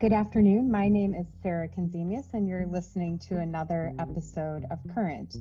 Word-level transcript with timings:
Good 0.00 0.12
afternoon. 0.12 0.70
My 0.70 0.88
name 0.88 1.12
is 1.12 1.26
Sarah 1.42 1.66
Konzemius, 1.66 2.32
and 2.32 2.46
you're 2.46 2.66
listening 2.66 3.18
to 3.30 3.38
another 3.38 3.92
episode 3.98 4.64
of 4.70 4.78
Current. 4.94 5.38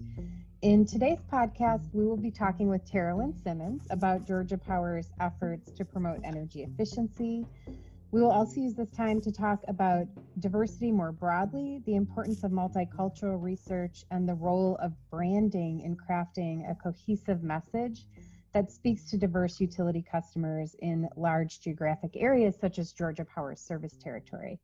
In 0.63 0.83
today's 0.83 1.19
podcast, 1.31 1.93
we 1.93 2.07
will 2.07 2.17
be 2.17 2.31
talking 2.31 2.67
with 2.67 2.83
Teralyn 2.91 3.39
Simmons 3.43 3.83
about 3.91 4.25
Georgia 4.25 4.57
Power's 4.57 5.11
efforts 5.19 5.71
to 5.73 5.85
promote 5.85 6.21
energy 6.23 6.63
efficiency. 6.63 7.45
We 8.09 8.19
will 8.19 8.31
also 8.31 8.59
use 8.59 8.73
this 8.73 8.89
time 8.89 9.21
to 9.21 9.31
talk 9.31 9.63
about 9.67 10.07
diversity 10.39 10.91
more 10.91 11.11
broadly, 11.11 11.83
the 11.85 11.95
importance 11.95 12.43
of 12.43 12.49
multicultural 12.49 13.39
research, 13.39 14.05
and 14.09 14.27
the 14.27 14.33
role 14.33 14.79
of 14.81 14.91
branding 15.11 15.81
in 15.81 15.95
crafting 15.95 16.67
a 16.67 16.73
cohesive 16.73 17.43
message 17.43 18.07
that 18.53 18.71
speaks 18.71 19.09
to 19.09 19.17
diverse 19.17 19.59
utility 19.59 20.03
customers 20.09 20.75
in 20.79 21.07
large 21.15 21.59
geographic 21.61 22.11
areas 22.15 22.55
such 22.59 22.79
as 22.79 22.91
Georgia 22.91 23.25
Power's 23.25 23.59
service 23.59 23.95
territory. 24.01 24.59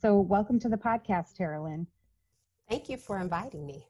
So, 0.00 0.20
welcome 0.20 0.58
to 0.60 0.68
the 0.68 0.76
podcast, 0.76 1.36
Teralyn. 1.38 1.86
Thank 2.68 2.88
you 2.88 2.96
for 2.96 3.18
inviting 3.18 3.66
me. 3.66 3.86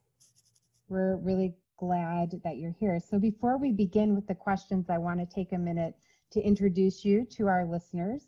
We're 0.87 1.17
really 1.17 1.55
glad 1.77 2.39
that 2.43 2.57
you're 2.57 2.75
here. 2.79 2.99
So, 2.99 3.19
before 3.19 3.57
we 3.57 3.71
begin 3.71 4.15
with 4.15 4.27
the 4.27 4.35
questions, 4.35 4.89
I 4.89 4.97
want 4.97 5.19
to 5.19 5.25
take 5.25 5.53
a 5.53 5.57
minute 5.57 5.95
to 6.31 6.41
introduce 6.41 7.05
you 7.05 7.25
to 7.31 7.47
our 7.47 7.65
listeners. 7.65 8.27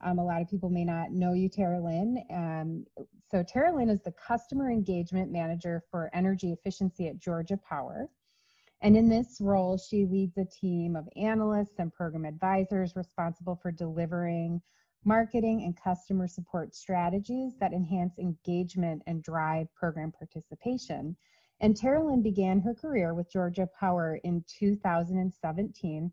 Um, 0.00 0.18
a 0.18 0.24
lot 0.24 0.42
of 0.42 0.50
people 0.50 0.68
may 0.68 0.84
not 0.84 1.12
know 1.12 1.32
you, 1.32 1.48
Teralyn. 1.48 2.16
Um, 2.30 2.84
so, 3.30 3.42
Teralyn 3.42 3.90
is 3.90 4.02
the 4.02 4.12
Customer 4.12 4.70
Engagement 4.70 5.30
Manager 5.30 5.82
for 5.90 6.10
Energy 6.12 6.52
Efficiency 6.52 7.08
at 7.08 7.18
Georgia 7.18 7.56
Power. 7.56 8.08
And 8.84 8.98
in 8.98 9.08
this 9.08 9.40
role, 9.40 9.78
she 9.78 10.04
leads 10.04 10.36
a 10.36 10.44
team 10.44 10.94
of 10.94 11.08
analysts 11.16 11.78
and 11.78 11.90
program 11.90 12.26
advisors 12.26 12.94
responsible 12.94 13.56
for 13.56 13.72
delivering 13.72 14.60
marketing 15.06 15.62
and 15.62 15.74
customer 15.74 16.28
support 16.28 16.74
strategies 16.74 17.54
that 17.60 17.72
enhance 17.72 18.18
engagement 18.18 19.00
and 19.06 19.22
drive 19.22 19.72
program 19.74 20.12
participation. 20.12 21.16
And 21.60 21.74
Teralyn 21.74 22.22
began 22.22 22.60
her 22.60 22.74
career 22.74 23.14
with 23.14 23.32
Georgia 23.32 23.66
Power 23.80 24.20
in 24.22 24.44
2017 24.46 26.12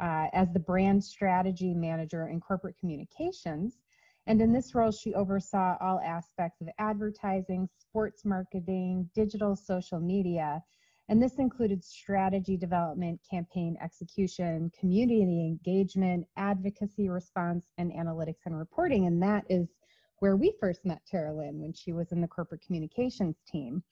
uh, 0.00 0.26
as 0.32 0.52
the 0.52 0.58
brand 0.58 1.04
strategy 1.04 1.74
manager 1.74 2.26
in 2.26 2.40
corporate 2.40 2.76
communications. 2.76 3.78
And 4.26 4.42
in 4.42 4.52
this 4.52 4.74
role, 4.74 4.90
she 4.90 5.14
oversaw 5.14 5.76
all 5.80 6.00
aspects 6.00 6.60
of 6.60 6.68
advertising, 6.80 7.68
sports 7.78 8.24
marketing, 8.24 9.08
digital 9.14 9.54
social 9.54 10.00
media, 10.00 10.60
and 11.10 11.20
this 11.20 11.40
included 11.40 11.84
strategy 11.84 12.56
development, 12.56 13.20
campaign 13.28 13.76
execution, 13.82 14.70
community 14.78 15.44
engagement, 15.44 16.24
advocacy 16.36 17.08
response, 17.08 17.66
and 17.78 17.92
analytics 17.92 18.46
and 18.46 18.56
reporting. 18.56 19.08
And 19.08 19.20
that 19.20 19.44
is 19.50 19.66
where 20.20 20.36
we 20.36 20.54
first 20.60 20.84
met 20.84 21.02
Teralyn 21.12 21.54
when 21.54 21.72
she 21.72 21.92
was 21.92 22.12
in 22.12 22.20
the 22.20 22.28
corporate 22.28 22.62
communications 22.64 23.38
team. 23.50 23.82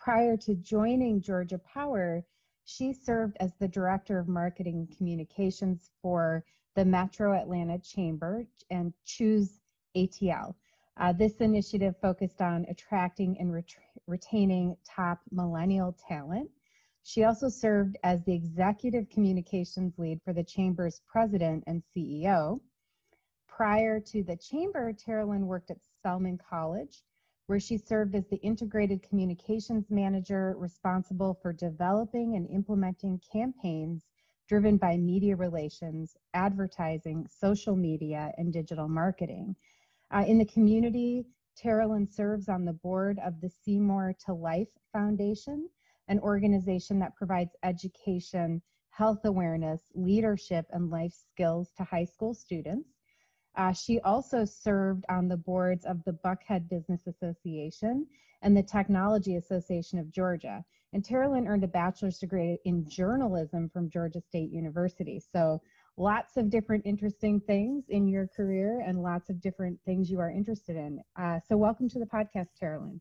Prior 0.00 0.36
to 0.38 0.56
joining 0.56 1.22
Georgia 1.22 1.58
Power, 1.58 2.24
she 2.64 2.92
served 2.92 3.36
as 3.38 3.52
the 3.60 3.68
director 3.68 4.18
of 4.18 4.26
marketing 4.26 4.88
communications 4.98 5.90
for 6.02 6.44
the 6.74 6.84
Metro 6.84 7.40
Atlanta 7.40 7.78
Chamber 7.78 8.44
and 8.70 8.92
Choose 9.04 9.60
ATL. 9.96 10.54
Uh, 11.00 11.14
this 11.14 11.36
initiative 11.40 11.94
focused 12.02 12.42
on 12.42 12.66
attracting 12.68 13.34
and 13.40 13.50
ret- 13.54 13.64
retaining 14.06 14.76
top 14.84 15.18
millennial 15.30 15.96
talent. 16.06 16.50
She 17.02 17.24
also 17.24 17.48
served 17.48 17.96
as 18.04 18.22
the 18.24 18.34
executive 18.34 19.08
communications 19.08 19.98
lead 19.98 20.20
for 20.22 20.34
the 20.34 20.44
Chamber's 20.44 21.00
president 21.10 21.64
and 21.66 21.82
CEO. 21.96 22.60
Prior 23.48 23.98
to 23.98 24.22
the 24.22 24.36
Chamber, 24.36 24.92
Teralyn 24.92 25.46
worked 25.46 25.70
at 25.70 25.82
Spelman 25.82 26.36
College, 26.36 27.02
where 27.46 27.58
she 27.58 27.78
served 27.78 28.14
as 28.14 28.26
the 28.28 28.36
integrated 28.36 29.02
communications 29.02 29.90
manager 29.90 30.54
responsible 30.58 31.32
for 31.40 31.54
developing 31.54 32.36
and 32.36 32.46
implementing 32.50 33.18
campaigns 33.32 34.04
driven 34.46 34.76
by 34.76 34.98
media 34.98 35.34
relations, 35.34 36.16
advertising, 36.34 37.26
social 37.26 37.74
media, 37.74 38.32
and 38.36 38.52
digital 38.52 38.88
marketing. 38.88 39.56
Uh, 40.12 40.24
in 40.26 40.38
the 40.38 40.44
community, 40.44 41.24
Teralyn 41.56 42.08
serves 42.10 42.48
on 42.48 42.64
the 42.64 42.72
board 42.72 43.18
of 43.24 43.40
the 43.40 43.48
Seymour 43.48 44.14
to 44.26 44.32
Life 44.32 44.68
Foundation, 44.92 45.68
an 46.08 46.18
organization 46.20 46.98
that 46.98 47.14
provides 47.14 47.54
education, 47.62 48.60
health 48.90 49.24
awareness, 49.24 49.82
leadership, 49.94 50.66
and 50.70 50.90
life 50.90 51.12
skills 51.12 51.70
to 51.76 51.84
high 51.84 52.04
school 52.04 52.34
students. 52.34 52.88
Uh, 53.56 53.72
she 53.72 54.00
also 54.00 54.44
served 54.44 55.04
on 55.08 55.28
the 55.28 55.36
boards 55.36 55.84
of 55.84 56.02
the 56.04 56.12
Buckhead 56.24 56.68
Business 56.68 57.06
Association 57.06 58.06
and 58.42 58.56
the 58.56 58.62
Technology 58.62 59.36
Association 59.36 59.98
of 59.98 60.10
Georgia. 60.10 60.64
And 60.92 61.04
Teralyn 61.04 61.46
earned 61.46 61.64
a 61.64 61.68
bachelor's 61.68 62.18
degree 62.18 62.58
in 62.64 62.88
journalism 62.88 63.68
from 63.68 63.90
Georgia 63.90 64.20
State 64.20 64.50
University. 64.50 65.20
So 65.20 65.60
lots 66.00 66.38
of 66.38 66.48
different 66.48 66.84
interesting 66.86 67.38
things 67.40 67.84
in 67.90 68.08
your 68.08 68.26
career 68.26 68.82
and 68.86 69.02
lots 69.02 69.28
of 69.28 69.40
different 69.40 69.78
things 69.84 70.10
you 70.10 70.18
are 70.18 70.30
interested 70.30 70.74
in. 70.74 71.00
Uh, 71.20 71.38
so, 71.46 71.56
welcome 71.56 71.88
to 71.90 71.98
the 71.98 72.06
podcast, 72.06 72.48
Carolyn. 72.58 73.00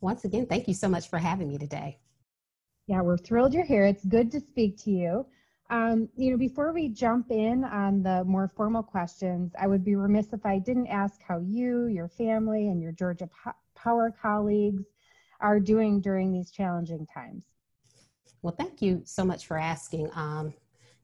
Once 0.00 0.24
again, 0.24 0.46
thank 0.46 0.68
you 0.68 0.74
so 0.74 0.88
much 0.88 1.10
for 1.10 1.18
having 1.18 1.48
me 1.48 1.58
today. 1.58 1.98
Yeah, 2.86 3.02
we're 3.02 3.18
thrilled 3.18 3.52
you're 3.52 3.64
here. 3.64 3.84
It's 3.84 4.04
good 4.04 4.30
to 4.30 4.40
speak 4.40 4.80
to 4.84 4.90
you. 4.90 5.26
Um, 5.70 6.08
you 6.16 6.30
know, 6.30 6.36
before 6.36 6.72
we 6.72 6.88
jump 6.88 7.30
in 7.30 7.64
on 7.64 8.02
the 8.02 8.24
more 8.24 8.50
formal 8.56 8.82
questions, 8.82 9.52
I 9.60 9.66
would 9.66 9.84
be 9.84 9.96
remiss 9.96 10.32
if 10.32 10.46
I 10.46 10.58
didn't 10.58 10.86
ask 10.86 11.20
how 11.22 11.40
you, 11.40 11.86
your 11.86 12.08
family, 12.08 12.68
and 12.68 12.80
your 12.80 12.92
Georgia 12.92 13.28
Power 13.76 14.14
colleagues 14.22 14.84
are 15.40 15.58
doing 15.58 16.00
during 16.00 16.32
these 16.32 16.50
challenging 16.50 17.06
times. 17.06 17.44
Well, 18.42 18.54
thank 18.56 18.80
you 18.80 19.02
so 19.04 19.24
much 19.24 19.46
for 19.46 19.58
asking. 19.58 20.10
Um, 20.14 20.54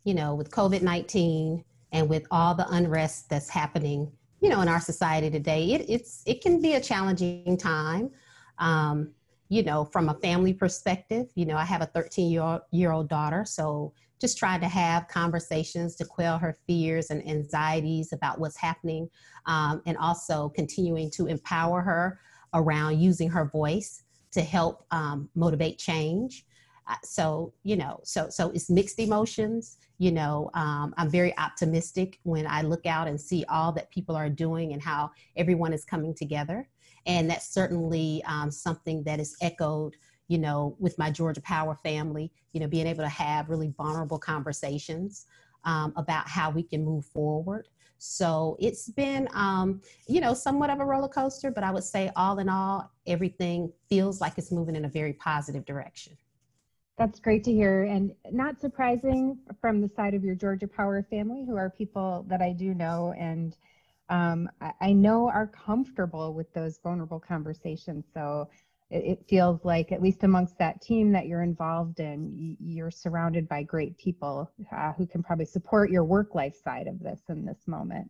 you 0.06 0.14
know, 0.14 0.36
with 0.36 0.52
COVID 0.52 0.82
19 0.82 1.64
and 1.92 2.08
with 2.08 2.26
all 2.30 2.54
the 2.54 2.66
unrest 2.70 3.28
that's 3.28 3.48
happening, 3.48 4.10
you 4.40 4.48
know, 4.48 4.60
in 4.60 4.68
our 4.68 4.80
society 4.80 5.28
today, 5.28 5.72
it, 5.72 5.84
it's, 5.88 6.22
it 6.26 6.40
can 6.40 6.62
be 6.62 6.74
a 6.74 6.80
challenging 6.80 7.58
time. 7.58 8.10
Um, 8.58 9.10
you 9.48 9.64
know, 9.64 9.84
from 9.84 10.08
a 10.08 10.14
family 10.14 10.54
perspective, 10.54 11.26
you 11.34 11.44
know, 11.44 11.56
I 11.56 11.64
have 11.64 11.82
a 11.82 11.86
13 11.86 12.30
year, 12.30 12.60
year 12.70 12.92
old 12.92 13.08
daughter, 13.08 13.44
so 13.44 13.92
just 14.20 14.38
trying 14.38 14.60
to 14.60 14.68
have 14.68 15.08
conversations 15.08 15.96
to 15.96 16.04
quell 16.04 16.38
her 16.38 16.56
fears 16.66 17.10
and 17.10 17.28
anxieties 17.28 18.12
about 18.12 18.38
what's 18.38 18.56
happening, 18.56 19.08
um, 19.46 19.82
and 19.86 19.96
also 19.98 20.50
continuing 20.50 21.10
to 21.10 21.26
empower 21.26 21.82
her 21.82 22.20
around 22.54 23.00
using 23.00 23.28
her 23.28 23.44
voice 23.44 24.04
to 24.30 24.40
help 24.40 24.86
um, 24.92 25.28
motivate 25.34 25.78
change 25.78 26.44
so 27.02 27.52
you 27.64 27.76
know 27.76 28.00
so 28.04 28.28
so 28.28 28.50
it's 28.50 28.70
mixed 28.70 28.98
emotions 28.98 29.78
you 29.98 30.12
know 30.12 30.50
um, 30.54 30.94
i'm 30.96 31.10
very 31.10 31.36
optimistic 31.38 32.18
when 32.22 32.46
i 32.46 32.62
look 32.62 32.86
out 32.86 33.08
and 33.08 33.20
see 33.20 33.44
all 33.48 33.72
that 33.72 33.90
people 33.90 34.14
are 34.14 34.28
doing 34.28 34.72
and 34.72 34.82
how 34.82 35.10
everyone 35.36 35.72
is 35.72 35.84
coming 35.84 36.14
together 36.14 36.68
and 37.06 37.30
that's 37.30 37.52
certainly 37.52 38.22
um, 38.26 38.50
something 38.50 39.02
that 39.02 39.20
is 39.20 39.36
echoed 39.40 39.94
you 40.28 40.38
know 40.38 40.76
with 40.78 40.96
my 40.98 41.10
georgia 41.10 41.40
power 41.42 41.78
family 41.82 42.32
you 42.52 42.60
know 42.60 42.68
being 42.68 42.86
able 42.86 43.02
to 43.02 43.08
have 43.08 43.50
really 43.50 43.72
vulnerable 43.76 44.18
conversations 44.18 45.26
um, 45.64 45.92
about 45.96 46.28
how 46.28 46.50
we 46.50 46.62
can 46.62 46.84
move 46.84 47.04
forward 47.04 47.68
so 47.98 48.56
it's 48.60 48.90
been, 48.90 49.26
um, 49.32 49.80
you 50.06 50.20
know, 50.20 50.34
somewhat 50.34 50.68
of 50.70 50.80
a 50.80 50.84
roller 50.84 51.08
coaster, 51.08 51.50
but 51.50 51.64
I 51.64 51.70
would 51.70 51.82
say 51.82 52.10
all 52.14 52.38
in 52.40 52.48
all, 52.48 52.90
everything 53.06 53.72
feels 53.88 54.20
like 54.20 54.34
it's 54.36 54.52
moving 54.52 54.76
in 54.76 54.84
a 54.84 54.88
very 54.88 55.14
positive 55.14 55.64
direction. 55.64 56.16
That's 56.98 57.20
great 57.20 57.44
to 57.44 57.52
hear, 57.52 57.82
and 57.84 58.12
not 58.30 58.58
surprising 58.58 59.38
from 59.60 59.82
the 59.82 59.88
side 59.88 60.14
of 60.14 60.24
your 60.24 60.34
Georgia 60.34 60.66
Power 60.66 61.06
family, 61.10 61.44
who 61.44 61.54
are 61.56 61.68
people 61.68 62.24
that 62.28 62.40
I 62.40 62.52
do 62.52 62.72
know 62.72 63.12
and 63.18 63.54
um, 64.08 64.48
I 64.80 64.92
know 64.92 65.28
are 65.28 65.48
comfortable 65.48 66.32
with 66.32 66.52
those 66.54 66.78
vulnerable 66.82 67.20
conversations. 67.20 68.04
So 68.14 68.48
it, 68.88 69.04
it, 69.04 69.24
feels 69.28 69.64
like, 69.64 69.90
at 69.90 70.00
least 70.00 70.22
amongst 70.22 70.56
that 70.58 70.80
team 70.80 71.10
that 71.12 71.26
you're 71.26 71.42
involved 71.42 71.98
in, 71.98 72.56
you're 72.60 72.90
surrounded 72.90 73.48
by 73.48 73.64
great 73.64 73.98
people 73.98 74.50
uh, 74.70 74.92
who 74.92 75.06
can 75.06 75.22
probably 75.22 75.44
support 75.44 75.90
your 75.90 76.04
work 76.04 76.34
life 76.34 76.54
side 76.54 76.86
of 76.86 77.00
this 77.00 77.20
in 77.28 77.44
this 77.44 77.66
moment. 77.66 78.08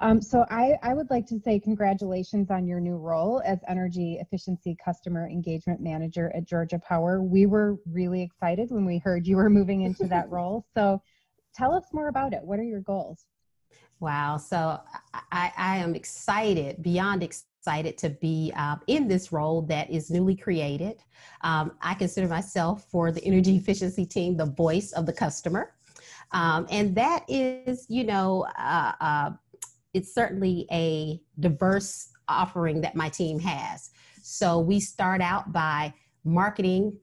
Um, 0.00 0.22
so 0.22 0.46
I, 0.50 0.76
I 0.82 0.94
would 0.94 1.10
like 1.10 1.26
to 1.26 1.38
say 1.38 1.60
congratulations 1.60 2.50
on 2.50 2.66
your 2.66 2.80
new 2.80 2.96
role 2.96 3.42
as 3.44 3.58
Energy 3.68 4.18
Efficiency 4.20 4.74
Customer 4.82 5.28
Engagement 5.28 5.80
Manager 5.80 6.32
at 6.34 6.44
Georgia 6.46 6.78
Power. 6.78 7.22
We 7.22 7.44
were 7.44 7.76
really 7.86 8.22
excited 8.22 8.70
when 8.70 8.86
we 8.86 8.98
heard 8.98 9.26
you 9.26 9.36
were 9.36 9.50
moving 9.50 9.82
into 9.82 10.06
that 10.06 10.28
role. 10.30 10.64
So 10.74 11.02
tell 11.54 11.74
us 11.74 11.84
more 11.92 12.08
about 12.08 12.32
it. 12.32 12.42
What 12.42 12.58
are 12.58 12.64
your 12.64 12.80
goals? 12.80 13.26
Wow. 14.00 14.38
So 14.38 14.80
I, 15.30 15.52
I 15.56 15.76
am 15.76 15.94
excited, 15.94 16.82
beyond 16.82 17.22
excited 17.22 17.98
to 17.98 18.08
be 18.08 18.50
um, 18.56 18.80
in 18.86 19.06
this 19.06 19.32
role 19.32 19.60
that 19.62 19.90
is 19.90 20.10
newly 20.10 20.34
created. 20.34 20.96
Um, 21.42 21.72
I 21.82 21.92
consider 21.92 22.26
myself 22.26 22.86
for 22.90 23.12
the 23.12 23.22
energy 23.22 23.56
efficiency 23.56 24.06
team 24.06 24.38
the 24.38 24.46
voice 24.46 24.92
of 24.92 25.04
the 25.04 25.12
customer. 25.12 25.74
Um, 26.32 26.66
and 26.70 26.94
that 26.94 27.24
is, 27.28 27.84
you 27.90 28.04
know, 28.04 28.46
uh, 28.58 28.92
uh, 29.00 29.30
it's 29.94 30.14
certainly 30.14 30.66
a 30.70 31.20
diverse 31.40 32.10
offering 32.28 32.80
that 32.80 32.96
my 32.96 33.08
team 33.08 33.38
has. 33.40 33.90
So 34.22 34.58
we 34.58 34.80
start 34.80 35.20
out 35.20 35.52
by 35.52 35.92
marketing 36.24 36.96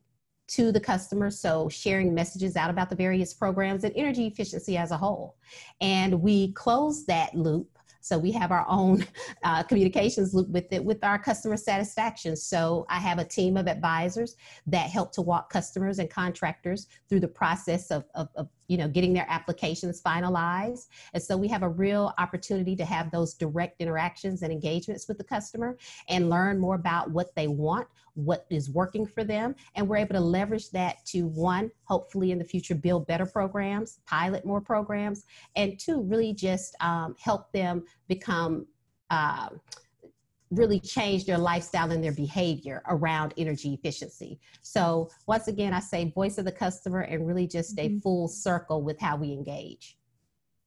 to 0.50 0.72
the 0.72 0.80
customer, 0.80 1.30
so 1.30 1.68
sharing 1.68 2.14
messages 2.14 2.56
out 2.56 2.70
about 2.70 2.90
the 2.90 2.96
various 2.96 3.34
programs 3.34 3.84
and 3.84 3.94
energy 3.96 4.28
efficiency 4.28 4.78
as 4.78 4.92
a 4.92 4.98
whole. 4.98 5.36
And 5.82 6.22
we 6.22 6.54
close 6.54 7.06
that 7.06 7.36
loop 7.36 7.77
so 8.08 8.18
we 8.18 8.32
have 8.32 8.52
our 8.52 8.66
own 8.70 9.06
uh, 9.44 9.64
communications 9.64 10.34
loop 10.34 10.48
with 10.50 10.72
it 10.72 10.84
with 10.84 11.04
our 11.04 11.20
customer 11.20 11.58
satisfaction. 11.58 12.36
So 12.36 12.86
I 12.90 13.00
have 13.00 13.20
a 13.20 13.26
team 13.26 13.58
of 13.58 13.68
advisors 13.68 14.36
that 14.68 14.90
help 14.90 15.12
to 15.14 15.22
walk 15.22 15.50
customers 15.50 16.00
and 16.00 16.10
contractors 16.10 16.88
through 17.10 17.20
the 17.20 17.28
process 17.28 17.92
of, 17.92 18.06
of, 18.16 18.30
of 18.36 18.48
you 18.68 18.78
know 18.78 18.88
getting 18.88 19.14
their 19.14 19.26
applications 19.30 20.02
finalized 20.02 20.88
and 21.14 21.24
so 21.24 21.38
we 21.38 21.48
have 21.48 21.64
a 21.64 21.70
real 21.70 22.14
opportunity 22.18 22.76
to 22.76 22.84
have 22.84 23.10
those 23.12 23.34
direct 23.34 23.80
interactions 23.80 24.42
and 24.42 24.52
engagements 24.52 25.08
with 25.08 25.18
the 25.18 25.24
customer 25.24 25.78
and 26.10 26.30
learn 26.30 26.60
more 26.60 26.76
about 26.76 27.10
what 27.12 27.34
they 27.36 27.48
want 27.48 27.88
what 28.18 28.46
is 28.50 28.70
working 28.70 29.06
for 29.06 29.24
them 29.24 29.56
and 29.76 29.88
we're 29.88 29.98
able 29.98 30.16
to 30.16 30.20
leverage 30.20 30.70
that 30.72 31.06
to 31.06 31.28
one 31.28 31.70
hopefully 31.84 32.32
in 32.32 32.40
the 32.40 32.44
future 32.44 32.76
build 32.76 33.06
better 33.06 33.26
programs 33.26 34.00
pilot 34.08 34.44
more 34.44 34.60
programs 34.60 35.26
and 35.56 35.80
two 35.80 36.02
really 36.04 36.34
just 36.34 36.76
um, 36.82 37.16
help 37.20 37.52
them 37.52 37.84
become 38.08 38.66
uh, 39.10 39.50
really 40.52 40.80
change 40.80 41.26
their 41.26 41.38
lifestyle 41.38 41.92
and 41.92 42.04
their 42.04 42.14
behavior 42.14 42.82
around 42.88 43.34
energy 43.38 43.74
efficiency. 43.74 44.40
So 44.62 45.10
once 45.28 45.48
again, 45.48 45.74
I 45.74 45.80
say 45.80 46.10
voice 46.12 46.38
of 46.38 46.46
the 46.46 46.52
customer 46.52 47.02
and 47.02 47.28
really 47.28 47.48
just 47.48 47.78
a 47.78 47.90
mm-hmm. 47.90 48.00
full 48.00 48.28
circle 48.28 48.82
with 48.82 49.00
how 49.00 49.18
we 49.18 49.34
engage. 49.34 49.98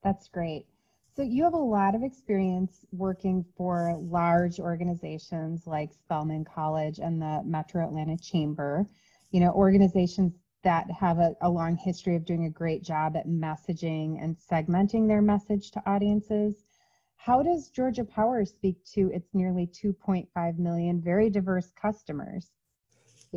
That's 0.02 0.28
great. 0.28 0.66
So 1.16 1.22
you 1.22 1.42
have 1.44 1.54
a 1.54 1.58
lot 1.58 1.94
of 1.94 2.02
experience 2.02 2.86
working 2.92 3.44
for 3.56 3.96
large 3.98 4.60
organizations 4.60 5.66
like 5.66 5.92
Spelman 5.92 6.44
College 6.44 7.00
and 7.00 7.20
the 7.20 7.42
Metro 7.44 7.84
Atlanta 7.84 8.16
Chamber, 8.16 8.86
you 9.32 9.40
know, 9.40 9.50
organizations 9.50 10.32
that 10.62 10.90
have 10.90 11.18
a, 11.18 11.34
a 11.42 11.50
long 11.50 11.76
history 11.76 12.14
of 12.14 12.24
doing 12.24 12.44
a 12.44 12.50
great 12.50 12.82
job 12.82 13.16
at 13.16 13.26
messaging 13.26 14.22
and 14.22 14.36
segmenting 14.36 15.08
their 15.08 15.22
message 15.22 15.70
to 15.72 15.82
audiences. 15.84 16.64
How 17.16 17.42
does 17.42 17.70
Georgia 17.70 18.04
Power 18.04 18.44
speak 18.44 18.76
to 18.94 19.10
its 19.12 19.34
nearly 19.34 19.66
2.5 19.66 20.58
million 20.58 21.00
very 21.00 21.28
diverse 21.28 21.70
customers? 21.80 22.50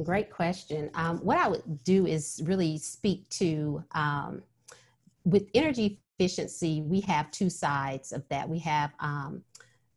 Great 0.03 0.31
question. 0.31 0.89
Um, 0.95 1.19
what 1.19 1.37
I 1.37 1.47
would 1.47 1.83
do 1.83 2.07
is 2.07 2.41
really 2.45 2.77
speak 2.77 3.29
to 3.29 3.83
um, 3.91 4.41
with 5.25 5.49
energy 5.53 5.99
efficiency, 6.17 6.81
we 6.81 7.01
have 7.01 7.31
two 7.31 7.49
sides 7.49 8.11
of 8.11 8.27
that. 8.29 8.47
We 8.47 8.59
have 8.59 8.91
um, 8.99 9.43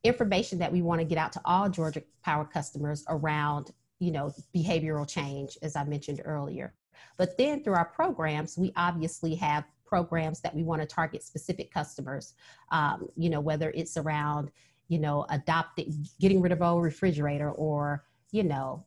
information 0.05 0.59
that 0.59 0.73
we 0.73 0.83
want 0.83 1.01
to 1.01 1.05
get 1.05 1.19
out 1.19 1.33
to 1.33 1.41
all 1.45 1.69
Georgia 1.69 2.03
Power 2.25 2.45
customers 2.45 3.05
around, 3.09 3.73
you 3.99 4.11
know, 4.11 4.33
behavioral 4.55 5.09
change, 5.09 5.59
as 5.63 5.77
I 5.77 5.85
mentioned 5.85 6.23
earlier. 6.25 6.75
But 7.17 7.37
then 7.37 7.63
through 7.63 7.75
our 7.75 7.85
programs, 7.85 8.57
we 8.57 8.73
obviously 8.77 9.35
have 9.37 9.65
programs 9.85 10.41
that 10.41 10.55
we 10.55 10.63
want 10.63 10.83
to 10.83 10.87
target 10.87 11.23
specific 11.23 11.73
customers, 11.73 12.35
um, 12.73 13.09
you 13.17 13.31
know, 13.31 13.41
whether 13.41 13.71
it's 13.71 13.97
around, 13.97 14.51
you 14.89 14.99
know, 14.99 15.27
adopting, 15.31 16.07
getting 16.21 16.41
rid 16.41 16.53
of 16.53 16.63
old 16.63 16.83
refrigerator 16.83 17.51
or, 17.51 18.05
you 18.33 18.43
know, 18.43 18.85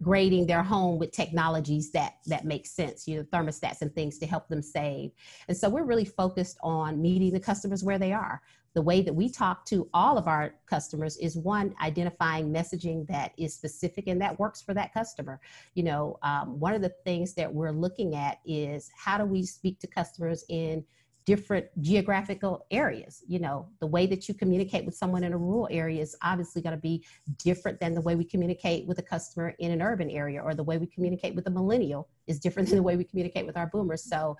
upgrading 0.00 0.46
their 0.46 0.62
home 0.62 0.98
with 0.98 1.12
technologies 1.12 1.90
that 1.92 2.14
that 2.26 2.44
make 2.44 2.66
sense 2.66 3.06
you 3.06 3.16
know 3.16 3.24
thermostats 3.24 3.82
and 3.82 3.94
things 3.94 4.18
to 4.18 4.26
help 4.26 4.48
them 4.48 4.62
save. 4.62 5.10
And 5.48 5.56
so 5.56 5.68
we're 5.68 5.84
really 5.84 6.04
focused 6.04 6.58
on 6.62 7.00
meeting 7.00 7.32
the 7.32 7.40
customers 7.40 7.84
where 7.84 7.98
they 7.98 8.12
are. 8.12 8.40
The 8.74 8.82
way 8.82 9.02
that 9.02 9.14
we 9.14 9.28
talk 9.28 9.66
to 9.66 9.88
all 9.92 10.16
of 10.16 10.26
our 10.26 10.54
customers 10.66 11.18
is 11.18 11.36
one 11.36 11.74
identifying 11.82 12.50
messaging 12.50 13.06
that 13.08 13.32
is 13.36 13.54
specific 13.54 14.06
and 14.06 14.20
that 14.22 14.38
works 14.38 14.62
for 14.62 14.72
that 14.74 14.94
customer. 14.94 15.40
You 15.74 15.84
know 15.84 16.18
um, 16.22 16.58
one 16.58 16.74
of 16.74 16.82
the 16.82 16.94
things 17.04 17.34
that 17.34 17.52
we're 17.52 17.72
looking 17.72 18.14
at 18.14 18.38
is 18.46 18.90
how 18.96 19.18
do 19.18 19.24
we 19.24 19.44
speak 19.44 19.78
to 19.80 19.86
customers 19.86 20.44
in 20.48 20.84
different 21.24 21.66
geographical 21.80 22.66
areas 22.70 23.22
you 23.26 23.38
know 23.38 23.68
the 23.80 23.86
way 23.86 24.06
that 24.06 24.28
you 24.28 24.34
communicate 24.34 24.84
with 24.84 24.94
someone 24.94 25.24
in 25.24 25.32
a 25.32 25.38
rural 25.38 25.68
area 25.70 26.00
is 26.00 26.16
obviously 26.22 26.60
going 26.60 26.74
to 26.74 26.80
be 26.80 27.04
different 27.38 27.78
than 27.80 27.94
the 27.94 28.00
way 28.00 28.14
we 28.14 28.24
communicate 28.24 28.86
with 28.86 28.98
a 28.98 29.02
customer 29.02 29.54
in 29.58 29.70
an 29.70 29.80
urban 29.80 30.10
area 30.10 30.40
or 30.40 30.54
the 30.54 30.62
way 30.62 30.78
we 30.78 30.86
communicate 30.86 31.34
with 31.34 31.46
a 31.46 31.50
millennial 31.50 32.08
is 32.26 32.40
different 32.40 32.68
than 32.68 32.76
the 32.76 32.82
way 32.82 32.96
we 32.96 33.04
communicate 33.04 33.46
with 33.46 33.56
our 33.56 33.66
boomers 33.68 34.02
so 34.02 34.36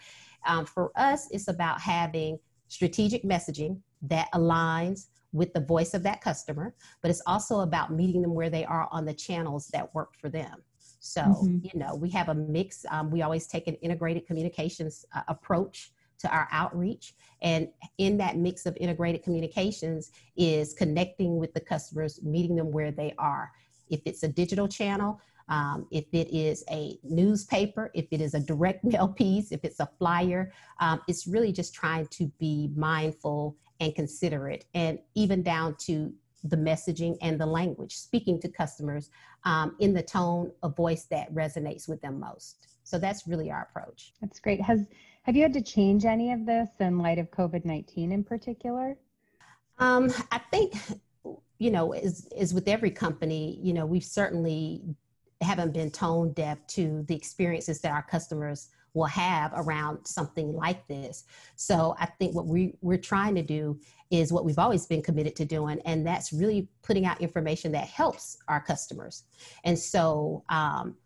um, 0.46 0.66
for 0.66 0.90
us 0.96 1.28
it's 1.30 1.48
about 1.48 1.80
having 1.80 2.38
strategic 2.68 3.22
messaging 3.22 3.78
that 4.00 4.28
aligns 4.32 5.06
with 5.32 5.52
the 5.52 5.60
voice 5.60 5.94
of 5.94 6.02
that 6.02 6.20
customer, 6.20 6.74
but 7.00 7.10
it's 7.10 7.22
also 7.26 7.60
about 7.60 7.92
meeting 7.92 8.22
them 8.22 8.34
where 8.34 8.50
they 8.50 8.64
are 8.64 8.88
on 8.90 9.04
the 9.04 9.14
channels 9.14 9.68
that 9.68 9.94
work 9.94 10.14
for 10.16 10.28
them. 10.28 10.62
So, 11.00 11.22
mm-hmm. 11.22 11.58
you 11.62 11.80
know, 11.80 11.94
we 11.94 12.10
have 12.10 12.28
a 12.28 12.34
mix. 12.34 12.84
Um, 12.90 13.10
we 13.10 13.22
always 13.22 13.46
take 13.46 13.66
an 13.66 13.74
integrated 13.76 14.26
communications 14.26 15.04
uh, 15.14 15.22
approach 15.28 15.92
to 16.22 16.34
our 16.34 16.48
outreach. 16.50 17.14
And 17.42 17.68
in 17.98 18.16
that 18.18 18.36
mix 18.36 18.66
of 18.66 18.76
integrated 18.78 19.22
communications 19.22 20.10
is 20.36 20.72
connecting 20.72 21.36
with 21.38 21.52
the 21.52 21.60
customers, 21.60 22.20
meeting 22.22 22.56
them 22.56 22.72
where 22.72 22.90
they 22.90 23.14
are. 23.18 23.50
If 23.90 24.00
it's 24.06 24.22
a 24.22 24.28
digital 24.28 24.68
channel, 24.68 25.20
um, 25.48 25.86
if 25.90 26.06
it 26.12 26.32
is 26.32 26.64
a 26.70 26.98
newspaper, 27.02 27.90
if 27.94 28.06
it 28.10 28.20
is 28.20 28.34
a 28.34 28.40
direct 28.40 28.84
mail 28.92 29.08
piece, 29.08 29.52
if 29.52 29.64
it's 29.64 29.80
a 29.80 29.88
flyer, 29.98 30.52
um, 30.80 31.00
it's 31.08 31.26
really 31.26 31.52
just 31.52 31.74
trying 31.74 32.06
to 32.08 32.32
be 32.38 32.70
mindful 32.74 33.56
and 33.80 33.94
considerate, 33.94 34.64
and 34.74 34.98
even 35.14 35.42
down 35.42 35.74
to 35.76 36.12
the 36.44 36.56
messaging 36.56 37.16
and 37.20 37.40
the 37.40 37.46
language, 37.46 37.96
speaking 37.96 38.40
to 38.40 38.48
customers 38.48 39.10
um, 39.44 39.76
in 39.80 39.92
the 39.92 40.02
tone 40.02 40.50
of 40.62 40.76
voice 40.76 41.04
that 41.04 41.32
resonates 41.34 41.88
with 41.88 42.00
them 42.00 42.18
most. 42.18 42.71
So 42.92 42.98
that's 42.98 43.26
really 43.26 43.50
our 43.50 43.62
approach. 43.70 44.12
That's 44.20 44.38
great. 44.38 44.60
Has 44.60 44.84
have 45.22 45.34
you 45.34 45.42
had 45.42 45.54
to 45.54 45.62
change 45.62 46.04
any 46.04 46.30
of 46.30 46.44
this 46.44 46.68
in 46.78 46.98
light 46.98 47.18
of 47.18 47.30
COVID 47.30 47.64
nineteen 47.64 48.12
in 48.12 48.22
particular? 48.22 48.98
Um, 49.78 50.12
I 50.30 50.38
think 50.50 50.74
you 51.58 51.70
know, 51.70 51.94
is 51.94 52.28
is 52.36 52.52
with 52.52 52.68
every 52.68 52.90
company, 52.90 53.58
you 53.62 53.72
know, 53.72 53.86
we've 53.86 54.04
certainly 54.04 54.82
haven't 55.40 55.72
been 55.72 55.90
tone 55.90 56.34
deaf 56.34 56.58
to 56.66 57.02
the 57.08 57.16
experiences 57.16 57.80
that 57.80 57.92
our 57.92 58.02
customers 58.02 58.68
will 58.94 59.06
have 59.06 59.52
around 59.54 60.04
something 60.04 60.52
like 60.52 60.86
this. 60.86 61.24
So 61.56 61.96
I 61.98 62.06
think 62.18 62.34
what 62.34 62.46
we, 62.46 62.74
we're 62.82 62.98
trying 62.98 63.34
to 63.36 63.42
do 63.42 63.80
is 64.10 64.34
what 64.34 64.44
we've 64.44 64.58
always 64.58 64.84
been 64.84 65.00
committed 65.00 65.34
to 65.36 65.46
doing, 65.46 65.80
and 65.86 66.06
that's 66.06 66.30
really 66.30 66.68
putting 66.82 67.06
out 67.06 67.22
information 67.22 67.72
that 67.72 67.88
helps 67.88 68.36
our 68.48 68.60
customers. 68.60 69.24
And 69.64 69.78
so 69.78 70.44
um, 70.50 70.96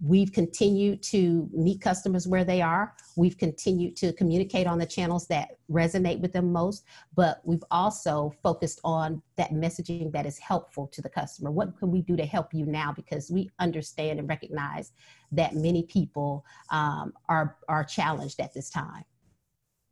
We've 0.00 0.32
continued 0.32 1.02
to 1.04 1.48
meet 1.52 1.80
customers 1.80 2.28
where 2.28 2.44
they 2.44 2.62
are. 2.62 2.94
We've 3.16 3.36
continued 3.36 3.96
to 3.96 4.12
communicate 4.12 4.66
on 4.66 4.78
the 4.78 4.86
channels 4.86 5.26
that 5.26 5.56
resonate 5.70 6.20
with 6.20 6.32
them 6.32 6.52
most, 6.52 6.84
but 7.14 7.40
we've 7.44 7.64
also 7.70 8.32
focused 8.42 8.80
on 8.84 9.20
that 9.36 9.50
messaging 9.50 10.12
that 10.12 10.24
is 10.24 10.38
helpful 10.38 10.86
to 10.88 11.02
the 11.02 11.08
customer. 11.08 11.50
What 11.50 11.76
can 11.78 11.90
we 11.90 12.02
do 12.02 12.16
to 12.16 12.24
help 12.24 12.54
you 12.54 12.64
now? 12.64 12.92
Because 12.92 13.30
we 13.30 13.50
understand 13.58 14.20
and 14.20 14.28
recognize 14.28 14.92
that 15.32 15.54
many 15.54 15.82
people 15.82 16.44
um, 16.70 17.12
are, 17.28 17.56
are 17.68 17.84
challenged 17.84 18.38
at 18.40 18.54
this 18.54 18.70
time. 18.70 19.04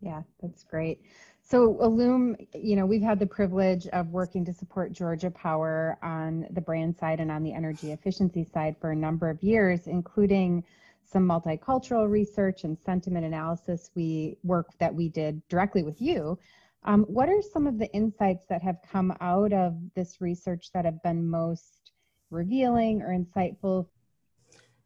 Yeah, 0.00 0.22
that's 0.40 0.62
great. 0.62 1.00
So 1.48 1.78
Illume, 1.80 2.36
you 2.54 2.74
know, 2.74 2.84
we've 2.86 3.02
had 3.02 3.20
the 3.20 3.26
privilege 3.26 3.86
of 3.88 4.08
working 4.08 4.44
to 4.46 4.52
support 4.52 4.90
Georgia 4.90 5.30
Power 5.30 5.96
on 6.02 6.44
the 6.50 6.60
brand 6.60 6.96
side 6.96 7.20
and 7.20 7.30
on 7.30 7.44
the 7.44 7.52
energy 7.52 7.92
efficiency 7.92 8.42
side 8.42 8.74
for 8.80 8.90
a 8.90 8.96
number 8.96 9.30
of 9.30 9.40
years, 9.44 9.86
including 9.86 10.64
some 11.04 11.22
multicultural 11.22 12.10
research 12.10 12.64
and 12.64 12.76
sentiment 12.84 13.24
analysis 13.24 13.92
we 13.94 14.36
work 14.42 14.76
that 14.80 14.92
we 14.92 15.08
did 15.08 15.40
directly 15.46 15.84
with 15.84 16.02
you. 16.02 16.36
Um, 16.82 17.04
what 17.04 17.28
are 17.28 17.40
some 17.40 17.68
of 17.68 17.78
the 17.78 17.88
insights 17.92 18.44
that 18.48 18.60
have 18.62 18.78
come 18.90 19.16
out 19.20 19.52
of 19.52 19.76
this 19.94 20.20
research 20.20 20.72
that 20.74 20.84
have 20.84 21.00
been 21.04 21.30
most 21.30 21.92
revealing 22.30 23.02
or 23.02 23.16
insightful? 23.16 23.86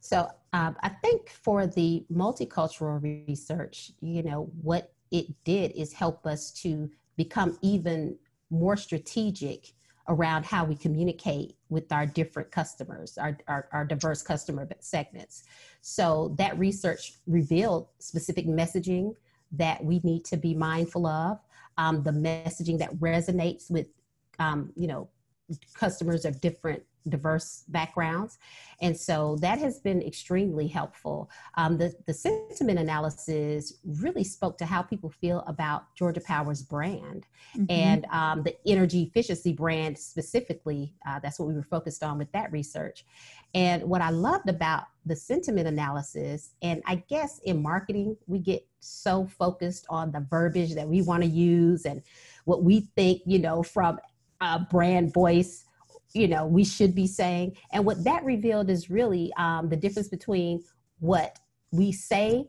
So 0.00 0.28
um, 0.52 0.76
I 0.82 0.90
think 0.90 1.30
for 1.30 1.66
the 1.66 2.04
multicultural 2.12 3.02
research, 3.26 3.92
you 4.02 4.22
know, 4.22 4.50
what 4.60 4.92
it 5.10 5.26
did 5.44 5.72
is 5.72 5.92
help 5.92 6.26
us 6.26 6.50
to 6.52 6.90
become 7.16 7.58
even 7.62 8.16
more 8.50 8.76
strategic 8.76 9.72
around 10.08 10.44
how 10.44 10.64
we 10.64 10.74
communicate 10.74 11.54
with 11.68 11.90
our 11.92 12.04
different 12.04 12.50
customers, 12.50 13.16
our, 13.16 13.38
our, 13.46 13.68
our, 13.72 13.84
diverse 13.84 14.22
customer 14.22 14.68
segments. 14.80 15.44
So 15.82 16.34
that 16.36 16.58
research 16.58 17.14
revealed 17.26 17.86
specific 18.00 18.46
messaging 18.46 19.14
that 19.52 19.82
we 19.84 20.00
need 20.02 20.24
to 20.26 20.36
be 20.36 20.52
mindful 20.54 21.06
of, 21.06 21.38
um, 21.78 22.02
the 22.02 22.10
messaging 22.10 22.78
that 22.78 22.92
resonates 22.96 23.70
with, 23.70 23.86
um, 24.40 24.72
you 24.74 24.88
know, 24.88 25.08
customers 25.74 26.24
of 26.24 26.40
different 26.40 26.82
diverse 27.08 27.64
backgrounds. 27.68 28.38
And 28.82 28.96
so 28.96 29.36
that 29.40 29.58
has 29.58 29.80
been 29.80 30.02
extremely 30.02 30.66
helpful. 30.66 31.30
Um, 31.56 31.78
the, 31.78 31.94
the 32.06 32.14
sentiment 32.14 32.78
analysis 32.78 33.74
really 33.84 34.24
spoke 34.24 34.58
to 34.58 34.66
how 34.66 34.82
people 34.82 35.10
feel 35.10 35.40
about 35.46 35.94
Georgia 35.94 36.20
Power's 36.20 36.62
brand 36.62 37.26
mm-hmm. 37.56 37.64
and 37.68 38.06
um, 38.06 38.42
the 38.42 38.56
energy 38.66 39.02
efficiency 39.02 39.52
brand 39.52 39.98
specifically. 39.98 40.94
Uh, 41.06 41.18
that's 41.22 41.38
what 41.38 41.48
we 41.48 41.54
were 41.54 41.62
focused 41.62 42.02
on 42.02 42.18
with 42.18 42.30
that 42.32 42.50
research. 42.52 43.04
And 43.54 43.82
what 43.84 44.00
I 44.00 44.10
loved 44.10 44.48
about 44.48 44.84
the 45.04 45.16
sentiment 45.16 45.66
analysis, 45.66 46.50
and 46.62 46.82
I 46.86 46.96
guess 47.08 47.40
in 47.44 47.62
marketing, 47.62 48.16
we 48.26 48.38
get 48.38 48.66
so 48.80 49.26
focused 49.26 49.86
on 49.90 50.12
the 50.12 50.20
verbiage 50.20 50.74
that 50.74 50.88
we 50.88 51.02
want 51.02 51.22
to 51.22 51.28
use 51.28 51.84
and 51.84 52.02
what 52.44 52.62
we 52.62 52.88
think, 52.96 53.22
you 53.26 53.38
know, 53.38 53.62
from 53.62 53.98
a 54.40 54.58
brand 54.58 55.12
voice 55.12 55.64
you 56.12 56.28
know 56.28 56.46
we 56.46 56.64
should 56.64 56.94
be 56.94 57.06
saying. 57.06 57.56
And 57.72 57.84
what 57.84 58.04
that 58.04 58.24
revealed 58.24 58.70
is 58.70 58.90
really 58.90 59.32
um, 59.36 59.68
the 59.68 59.76
difference 59.76 60.08
between 60.08 60.62
what 60.98 61.38
we 61.72 61.92
say 61.92 62.48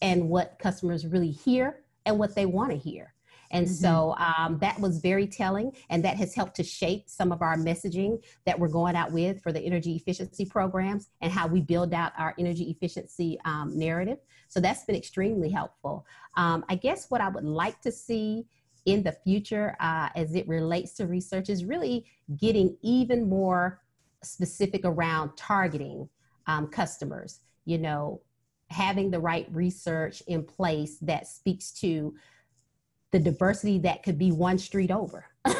and 0.00 0.28
what 0.28 0.58
customers 0.58 1.06
really 1.06 1.30
hear 1.30 1.80
and 2.06 2.18
what 2.18 2.34
they 2.34 2.46
want 2.46 2.70
to 2.70 2.76
hear. 2.76 3.14
And 3.50 3.66
mm-hmm. 3.66 3.74
so 3.74 4.14
um, 4.18 4.58
that 4.60 4.78
was 4.78 4.98
very 4.98 5.26
telling 5.26 5.72
and 5.90 6.04
that 6.04 6.16
has 6.18 6.34
helped 6.34 6.56
to 6.56 6.62
shape 6.62 7.04
some 7.06 7.32
of 7.32 7.40
our 7.40 7.56
messaging 7.56 8.22
that 8.44 8.58
we're 8.58 8.68
going 8.68 8.94
out 8.94 9.10
with 9.10 9.42
for 9.42 9.52
the 9.52 9.60
energy 9.60 9.96
efficiency 9.96 10.44
programs 10.44 11.08
and 11.22 11.32
how 11.32 11.46
we 11.46 11.60
build 11.60 11.94
out 11.94 12.12
our 12.18 12.34
energy 12.38 12.70
efficiency 12.70 13.38
um, 13.44 13.78
narrative. 13.78 14.18
So 14.48 14.60
that's 14.60 14.84
been 14.84 14.96
extremely 14.96 15.50
helpful. 15.50 16.06
Um, 16.36 16.64
i 16.68 16.74
guess 16.76 17.10
what 17.10 17.20
i 17.20 17.28
would 17.28 17.44
like 17.44 17.80
to 17.80 17.90
see 17.90 18.46
in 18.86 19.02
the 19.02 19.12
future 19.12 19.76
uh, 19.80 20.08
as 20.14 20.34
it 20.34 20.46
relates 20.48 20.94
to 20.94 21.06
research 21.06 21.48
is 21.48 21.64
really 21.64 22.06
getting 22.36 22.76
even 22.82 23.28
more 23.28 23.80
specific 24.22 24.82
around 24.84 25.36
targeting 25.36 26.08
um, 26.46 26.66
customers 26.66 27.40
you 27.64 27.78
know 27.78 28.20
having 28.70 29.10
the 29.10 29.18
right 29.18 29.46
research 29.52 30.22
in 30.26 30.44
place 30.44 30.98
that 31.00 31.26
speaks 31.26 31.70
to 31.70 32.14
the 33.10 33.18
diversity 33.18 33.78
that 33.78 34.02
could 34.02 34.18
be 34.18 34.32
one 34.32 34.58
street 34.58 34.90
over. 34.90 35.26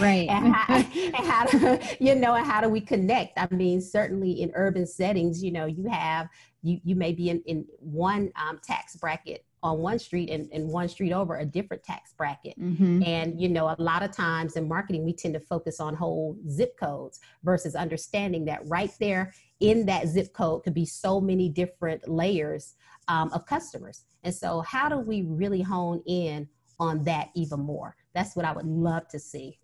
Right. 0.00 0.28
And, 0.28 0.54
how, 0.54 0.76
and 0.76 1.16
how 1.16 1.44
do, 1.44 1.78
you 1.98 2.14
know 2.14 2.34
and 2.34 2.46
how 2.46 2.60
do 2.60 2.68
we 2.68 2.80
connect? 2.80 3.38
I 3.38 3.52
mean 3.52 3.80
certainly 3.80 4.40
in 4.40 4.50
urban 4.54 4.86
settings 4.86 5.42
you 5.42 5.50
know 5.50 5.66
you 5.66 5.88
have 5.88 6.28
you 6.62 6.80
you 6.84 6.94
may 6.94 7.12
be 7.12 7.28
in, 7.28 7.42
in 7.44 7.66
one 7.80 8.30
um, 8.36 8.60
tax 8.62 8.96
bracket 8.96 9.44
on 9.62 9.78
one 9.78 9.98
street 9.98 10.30
and, 10.30 10.48
and 10.52 10.68
one 10.68 10.88
street 10.88 11.12
over 11.12 11.38
a 11.38 11.44
different 11.44 11.82
tax 11.82 12.12
bracket. 12.12 12.58
Mm-hmm. 12.58 13.02
And, 13.04 13.40
you 13.40 13.48
know, 13.48 13.66
a 13.66 13.82
lot 13.82 14.02
of 14.02 14.10
times 14.10 14.56
in 14.56 14.68
marketing, 14.68 15.04
we 15.04 15.12
tend 15.12 15.34
to 15.34 15.40
focus 15.40 15.80
on 15.80 15.94
whole 15.94 16.36
zip 16.48 16.78
codes 16.78 17.20
versus 17.44 17.74
understanding 17.74 18.44
that 18.46 18.60
right 18.66 18.92
there 19.00 19.32
in 19.60 19.86
that 19.86 20.08
zip 20.08 20.32
code 20.32 20.64
could 20.64 20.74
be 20.74 20.86
so 20.86 21.20
many 21.20 21.48
different 21.48 22.08
layers 22.08 22.74
um, 23.08 23.30
of 23.32 23.44
customers. 23.46 24.04
And 24.24 24.34
so, 24.34 24.60
how 24.60 24.88
do 24.88 24.98
we 24.98 25.22
really 25.22 25.62
hone 25.62 26.02
in 26.06 26.48
on 26.78 27.04
that 27.04 27.28
even 27.34 27.60
more? 27.60 27.96
That's 28.14 28.34
what 28.36 28.44
I 28.44 28.52
would 28.52 28.66
love 28.66 29.08
to 29.08 29.18
see. 29.18 29.58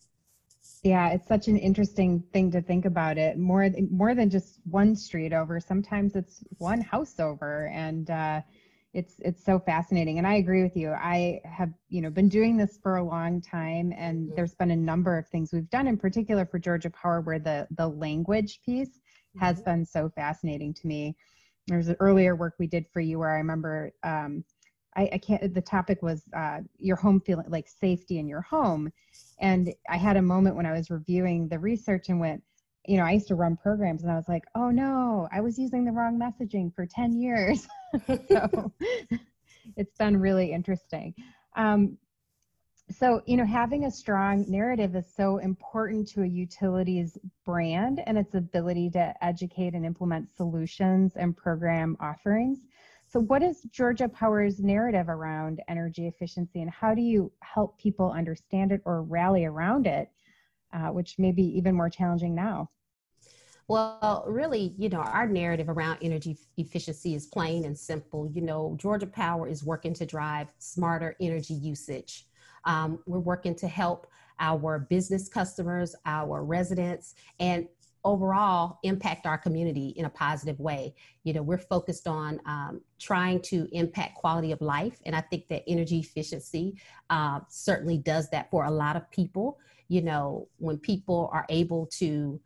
Yeah, 0.82 1.10
it's 1.10 1.26
such 1.26 1.48
an 1.48 1.56
interesting 1.56 2.22
thing 2.32 2.50
to 2.52 2.60
think 2.60 2.84
about 2.84 3.18
it. 3.18 3.38
More 3.38 3.68
more 3.90 4.14
than 4.14 4.30
just 4.30 4.60
one 4.64 4.94
street 4.94 5.32
over. 5.32 5.58
Sometimes 5.58 6.14
it's 6.14 6.42
one 6.58 6.80
house 6.80 7.18
over, 7.18 7.68
and 7.68 8.10
uh, 8.10 8.40
it's 8.96 9.16
it's 9.18 9.44
so 9.44 9.58
fascinating 9.58 10.16
and 10.16 10.26
i 10.26 10.36
agree 10.36 10.62
with 10.62 10.74
you 10.74 10.90
i 10.92 11.38
have 11.44 11.68
you 11.90 12.00
know 12.00 12.08
been 12.08 12.30
doing 12.30 12.56
this 12.56 12.78
for 12.82 12.96
a 12.96 13.04
long 13.04 13.42
time 13.42 13.92
and 13.94 14.26
mm-hmm. 14.26 14.34
there's 14.34 14.54
been 14.54 14.70
a 14.70 14.76
number 14.76 15.18
of 15.18 15.28
things 15.28 15.52
we've 15.52 15.68
done 15.68 15.86
in 15.86 15.98
particular 15.98 16.46
for 16.46 16.58
georgia 16.58 16.88
power 16.88 17.20
where 17.20 17.38
the 17.38 17.68
the 17.76 17.86
language 17.86 18.60
piece 18.64 18.98
has 19.38 19.56
mm-hmm. 19.56 19.64
been 19.70 19.84
so 19.84 20.08
fascinating 20.08 20.72
to 20.72 20.86
me 20.86 21.14
there's 21.66 21.88
an 21.88 21.96
earlier 22.00 22.34
work 22.34 22.54
we 22.58 22.66
did 22.66 22.86
for 22.90 23.00
you 23.00 23.18
where 23.18 23.34
i 23.34 23.36
remember 23.36 23.92
um, 24.02 24.42
I, 24.96 25.10
I, 25.12 25.18
can't 25.18 25.52
the 25.52 25.60
topic 25.60 26.00
was 26.00 26.22
uh, 26.34 26.60
your 26.78 26.96
home 26.96 27.20
feeling 27.20 27.50
like 27.50 27.68
safety 27.68 28.18
in 28.18 28.26
your 28.26 28.40
home 28.40 28.90
and 29.40 29.74
i 29.90 29.98
had 29.98 30.16
a 30.16 30.22
moment 30.22 30.56
when 30.56 30.64
i 30.64 30.72
was 30.72 30.90
reviewing 30.90 31.48
the 31.48 31.58
research 31.58 32.08
and 32.08 32.18
went 32.18 32.42
you 32.88 32.96
know, 32.96 33.04
I 33.04 33.12
used 33.12 33.28
to 33.28 33.34
run 33.34 33.56
programs 33.56 34.02
and 34.02 34.10
I 34.10 34.16
was 34.16 34.28
like, 34.28 34.44
oh 34.54 34.70
no, 34.70 35.28
I 35.32 35.40
was 35.40 35.58
using 35.58 35.84
the 35.84 35.92
wrong 35.92 36.18
messaging 36.18 36.74
for 36.74 36.86
10 36.86 37.20
years. 37.20 37.66
so 38.28 38.72
it's 39.76 39.96
been 39.98 40.16
really 40.16 40.52
interesting. 40.52 41.14
Um, 41.56 41.98
so, 42.90 43.20
you 43.26 43.36
know, 43.36 43.44
having 43.44 43.84
a 43.84 43.90
strong 43.90 44.44
narrative 44.48 44.94
is 44.94 45.12
so 45.12 45.38
important 45.38 46.06
to 46.08 46.22
a 46.22 46.26
utility's 46.26 47.18
brand 47.44 48.00
and 48.06 48.16
its 48.16 48.34
ability 48.34 48.90
to 48.90 49.12
educate 49.24 49.74
and 49.74 49.84
implement 49.84 50.30
solutions 50.36 51.16
and 51.16 51.36
program 51.36 51.96
offerings. 51.98 52.60
So, 53.08 53.20
what 53.20 53.42
is 53.42 53.62
Georgia 53.70 54.08
Power's 54.08 54.60
narrative 54.60 55.08
around 55.08 55.62
energy 55.68 56.06
efficiency, 56.06 56.62
and 56.62 56.70
how 56.70 56.94
do 56.94 57.02
you 57.02 57.32
help 57.40 57.78
people 57.78 58.10
understand 58.12 58.72
it 58.72 58.82
or 58.84 59.02
rally 59.02 59.44
around 59.44 59.86
it, 59.86 60.10
uh, 60.72 60.88
which 60.88 61.18
may 61.18 61.32
be 61.32 61.44
even 61.56 61.74
more 61.74 61.90
challenging 61.90 62.34
now? 62.34 62.68
Well, 63.68 64.24
really, 64.28 64.74
you 64.78 64.88
know, 64.88 65.00
our 65.00 65.26
narrative 65.26 65.68
around 65.68 65.98
energy 66.00 66.38
efficiency 66.56 67.16
is 67.16 67.26
plain 67.26 67.64
and 67.64 67.76
simple. 67.76 68.30
You 68.32 68.42
know, 68.42 68.76
Georgia 68.78 69.08
Power 69.08 69.48
is 69.48 69.64
working 69.64 69.92
to 69.94 70.06
drive 70.06 70.52
smarter 70.58 71.16
energy 71.20 71.54
usage. 71.54 72.26
Um, 72.64 73.00
we're 73.06 73.18
working 73.18 73.56
to 73.56 73.66
help 73.66 74.06
our 74.38 74.78
business 74.78 75.28
customers, 75.28 75.96
our 76.04 76.44
residents, 76.44 77.14
and 77.40 77.66
overall 78.04 78.78
impact 78.84 79.26
our 79.26 79.36
community 79.36 79.88
in 79.96 80.04
a 80.04 80.10
positive 80.10 80.60
way. 80.60 80.94
You 81.24 81.32
know, 81.32 81.42
we're 81.42 81.58
focused 81.58 82.06
on 82.06 82.40
um, 82.46 82.80
trying 83.00 83.42
to 83.42 83.68
impact 83.72 84.14
quality 84.14 84.52
of 84.52 84.60
life, 84.60 85.00
and 85.06 85.16
I 85.16 85.22
think 85.22 85.48
that 85.48 85.64
energy 85.66 85.98
efficiency 85.98 86.76
uh, 87.10 87.40
certainly 87.48 87.98
does 87.98 88.30
that 88.30 88.48
for 88.48 88.66
a 88.66 88.70
lot 88.70 88.94
of 88.94 89.10
people. 89.10 89.58
You 89.88 90.02
know, 90.02 90.46
when 90.58 90.78
people 90.78 91.30
are 91.32 91.46
able 91.48 91.86
to 91.98 92.40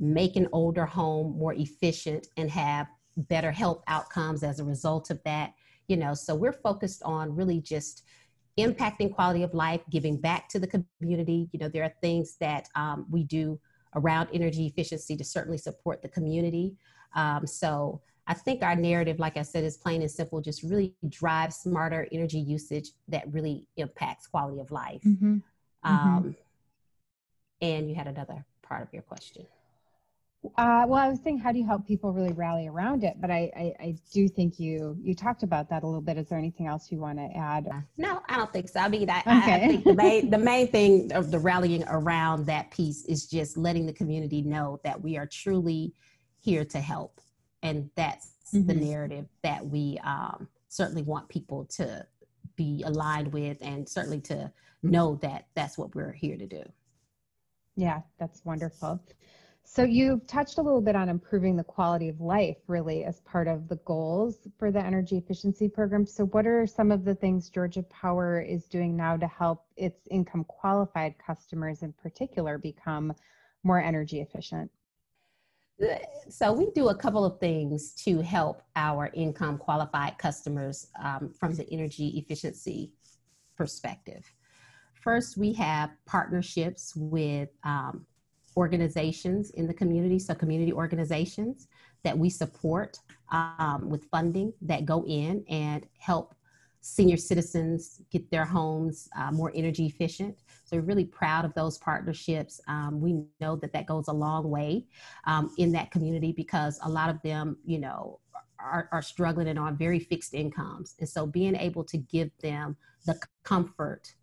make 0.00 0.34
an 0.34 0.48
older 0.52 0.86
home 0.86 1.38
more 1.38 1.54
efficient 1.54 2.26
and 2.36 2.50
have 2.50 2.88
better 3.16 3.52
health 3.52 3.82
outcomes 3.86 4.42
as 4.42 4.58
a 4.58 4.64
result 4.64 5.10
of 5.10 5.22
that 5.24 5.52
you 5.90 5.96
know? 5.96 6.14
So 6.14 6.34
we're 6.34 6.52
focused 6.52 7.02
on 7.02 7.34
really 7.34 7.60
just 7.60 8.04
impacting 8.58 9.12
quality 9.12 9.42
of 9.42 9.52
life 9.54 9.80
giving 9.90 10.16
back 10.16 10.48
to 10.50 10.60
the 10.60 10.84
community. 11.00 11.48
You 11.52 11.58
know 11.58 11.68
there 11.68 11.82
are 11.82 11.92
things 12.00 12.36
that 12.40 12.68
um, 12.76 13.06
we 13.10 13.24
do 13.24 13.60
around 13.96 14.28
energy 14.32 14.66
efficiency 14.66 15.16
to 15.16 15.24
certainly 15.24 15.58
support 15.58 16.00
the 16.00 16.08
community. 16.08 16.76
Um, 17.16 17.46
so 17.46 18.00
i 18.26 18.34
think 18.34 18.62
our 18.62 18.76
narrative 18.76 19.18
like 19.18 19.36
i 19.38 19.42
said 19.42 19.64
is 19.64 19.78
plain 19.78 20.02
and 20.02 20.10
simple 20.10 20.40
just 20.42 20.62
really 20.62 20.94
drive 21.08 21.52
smarter 21.52 22.06
energy 22.12 22.38
usage 22.38 22.90
that 23.08 23.24
really 23.32 23.66
impacts 23.76 24.28
quality 24.28 24.60
of 24.60 24.70
life. 24.70 25.02
Mm-hmm. 25.02 25.38
Um, 25.82 25.98
mm-hmm. 25.98 26.30
and 27.62 27.88
you 27.88 27.96
had 27.96 28.06
another 28.06 28.44
part 28.62 28.82
of 28.82 28.92
your 28.92 29.02
question 29.02 29.46
uh, 30.42 30.84
well, 30.88 30.94
I 30.94 31.08
was 31.08 31.20
saying, 31.22 31.38
how 31.38 31.52
do 31.52 31.58
you 31.58 31.66
help 31.66 31.86
people 31.86 32.12
really 32.12 32.32
rally 32.32 32.66
around 32.66 33.04
it? 33.04 33.20
But 33.20 33.30
I, 33.30 33.50
I, 33.54 33.74
I, 33.84 33.94
do 34.10 34.26
think 34.26 34.58
you 34.58 34.96
you 35.02 35.14
talked 35.14 35.42
about 35.42 35.68
that 35.68 35.82
a 35.82 35.86
little 35.86 36.00
bit. 36.00 36.16
Is 36.16 36.30
there 36.30 36.38
anything 36.38 36.66
else 36.66 36.90
you 36.90 36.98
want 36.98 37.18
to 37.18 37.28
add? 37.36 37.68
No, 37.98 38.22
I 38.26 38.38
don't 38.38 38.50
think 38.50 38.70
so. 38.70 38.80
I 38.80 38.88
mean, 38.88 39.10
I, 39.10 39.20
okay. 39.20 39.30
I, 39.30 39.54
I 39.56 39.68
think 39.68 39.84
the 39.84 39.94
main, 39.94 40.30
the 40.30 40.38
main 40.38 40.68
thing 40.68 41.12
of 41.12 41.30
the 41.30 41.38
rallying 41.38 41.84
around 41.88 42.46
that 42.46 42.70
piece 42.70 43.04
is 43.04 43.26
just 43.26 43.58
letting 43.58 43.84
the 43.84 43.92
community 43.92 44.40
know 44.40 44.80
that 44.82 44.98
we 44.98 45.18
are 45.18 45.26
truly 45.26 45.92
here 46.38 46.64
to 46.64 46.80
help, 46.80 47.20
and 47.62 47.90
that's 47.94 48.32
mm-hmm. 48.54 48.66
the 48.66 48.74
narrative 48.74 49.26
that 49.42 49.66
we 49.66 49.98
um, 50.04 50.48
certainly 50.68 51.02
want 51.02 51.28
people 51.28 51.66
to 51.66 52.06
be 52.56 52.82
aligned 52.86 53.30
with, 53.30 53.58
and 53.60 53.86
certainly 53.86 54.22
to 54.22 54.50
know 54.82 55.16
that 55.16 55.48
that's 55.54 55.76
what 55.76 55.94
we're 55.94 56.12
here 56.12 56.38
to 56.38 56.46
do. 56.46 56.62
Yeah, 57.76 58.00
that's 58.18 58.42
wonderful. 58.46 59.02
So 59.64 59.84
you've 59.84 60.26
touched 60.26 60.58
a 60.58 60.62
little 60.62 60.80
bit 60.80 60.96
on 60.96 61.08
improving 61.08 61.56
the 61.56 61.64
quality 61.64 62.08
of 62.08 62.20
life 62.20 62.56
really 62.66 63.04
as 63.04 63.20
part 63.20 63.46
of 63.46 63.68
the 63.68 63.76
goals 63.76 64.48
for 64.58 64.72
the 64.72 64.80
energy 64.80 65.16
efficiency 65.16 65.68
program. 65.68 66.06
So 66.06 66.26
what 66.26 66.46
are 66.46 66.66
some 66.66 66.90
of 66.90 67.04
the 67.04 67.14
things 67.14 67.50
Georgia 67.50 67.84
Power 67.84 68.40
is 68.40 68.66
doing 68.66 68.96
now 68.96 69.16
to 69.16 69.26
help 69.28 69.66
its 69.76 70.08
income 70.10 70.44
qualified 70.44 71.14
customers 71.24 71.82
in 71.82 71.92
particular 71.92 72.58
become 72.58 73.14
more 73.62 73.80
energy 73.80 74.20
efficient? 74.20 74.70
So 76.28 76.52
we 76.52 76.70
do 76.74 76.88
a 76.88 76.94
couple 76.94 77.24
of 77.24 77.38
things 77.38 77.94
to 78.04 78.20
help 78.20 78.62
our 78.76 79.10
income 79.14 79.56
qualified 79.56 80.18
customers 80.18 80.88
um, 81.02 81.32
from 81.38 81.54
the 81.54 81.66
energy 81.70 82.18
efficiency 82.18 82.92
perspective. 83.56 84.24
First, 84.94 85.38
we 85.38 85.54
have 85.54 85.90
partnerships 86.06 86.92
with 86.94 87.48
um, 87.64 88.04
organizations 88.56 89.50
in 89.50 89.66
the 89.66 89.74
community, 89.74 90.18
so 90.18 90.34
community 90.34 90.72
organizations 90.72 91.68
that 92.02 92.16
we 92.16 92.30
support 92.30 92.98
um, 93.30 93.88
with 93.88 94.04
funding 94.10 94.52
that 94.62 94.84
go 94.84 95.04
in 95.06 95.44
and 95.48 95.86
help 95.98 96.34
senior 96.82 97.16
citizens 97.16 98.00
get 98.10 98.30
their 98.30 98.44
homes 98.44 99.08
uh, 99.18 99.30
more 99.30 99.52
energy 99.54 99.86
efficient. 99.86 100.38
So 100.64 100.76
we're 100.76 100.82
really 100.82 101.04
proud 101.04 101.44
of 101.44 101.52
those 101.54 101.78
partnerships. 101.78 102.60
Um, 102.68 103.00
we 103.00 103.22
know 103.40 103.56
that 103.56 103.72
that 103.72 103.86
goes 103.86 104.08
a 104.08 104.12
long 104.12 104.48
way 104.48 104.86
um, 105.26 105.52
in 105.58 105.72
that 105.72 105.90
community 105.90 106.32
because 106.32 106.80
a 106.82 106.88
lot 106.88 107.10
of 107.10 107.20
them, 107.22 107.58
you 107.64 107.78
know, 107.78 108.20
are, 108.58 108.88
are 108.92 109.02
struggling 109.02 109.48
and 109.48 109.58
on 109.58 109.76
very 109.76 109.98
fixed 109.98 110.34
incomes. 110.34 110.94
And 110.98 111.08
so 111.08 111.26
being 111.26 111.54
able 111.56 111.84
to 111.84 111.98
give 111.98 112.30
them 112.40 112.76
the 113.06 113.18
comfort 113.42 114.14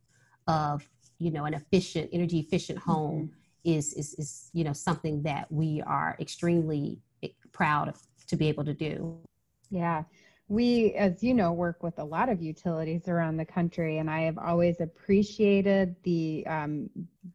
of, 0.48 0.88
you 1.20 1.32
know, 1.32 1.46
an 1.46 1.54
efficient, 1.54 2.10
energy 2.14 2.40
efficient 2.40 2.80
home 2.80 3.24
mm-hmm. 3.24 3.34
Is, 3.76 3.94
is, 3.94 4.14
is, 4.16 4.50
you 4.54 4.64
know, 4.64 4.74
something 4.74 5.22
that 5.24 5.52
we 5.52 5.82
are 5.86 6.16
extremely 6.20 7.00
eh, 7.24 7.30
proud 7.52 7.90
of, 7.90 8.02
to 8.28 8.36
be 8.36 8.48
able 8.48 8.66
to 8.66 8.74
do. 8.74 9.18
Yeah 9.70 10.04
we, 10.50 10.94
as 10.94 11.24
you 11.24 11.34
know, 11.34 11.52
work 11.52 11.84
with 11.84 12.00
a 12.00 12.04
lot 12.04 12.30
of 12.30 12.42
utilities 12.42 13.08
around 13.08 13.38
the 13.38 13.46
country, 13.46 13.98
and 13.98 14.10
I 14.10 14.22
have 14.22 14.38
always 14.38 14.80
appreciated 14.80 15.96
the 16.04 16.46
um, 16.48 16.90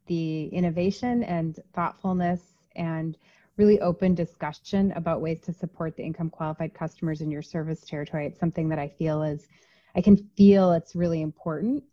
the 0.07 0.47
innovation 0.47 1.23
and 1.23 1.59
thoughtfulness 1.75 2.41
and 2.75 3.15
really 3.57 3.79
open 3.81 4.15
discussion 4.15 4.91
about 4.93 5.21
ways 5.21 5.39
to 5.41 5.53
support 5.53 5.95
the 5.95 6.03
income 6.03 6.31
qualified 6.31 6.73
customers 6.73 7.21
in 7.21 7.29
your 7.29 7.43
service 7.43 7.81
territory. 7.81 8.25
It's 8.25 8.39
something 8.39 8.67
that 8.69 8.79
I 8.79 8.87
feel 8.87 9.21
is, 9.21 9.47
I 9.95 10.01
can 10.01 10.17
feel 10.35 10.71
it's 10.71 10.95
really 10.95 11.21
important 11.21 11.83